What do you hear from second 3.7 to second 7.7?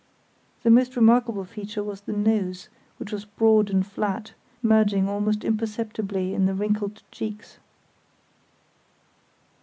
flat, merging almost imperceptibly in the wrinkled cheeks.